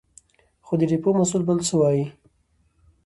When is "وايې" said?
1.79-2.05